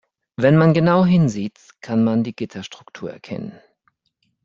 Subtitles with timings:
[0.35, 3.61] Wenn man genau hinsieht, kann man die Gitterstruktur erkennen.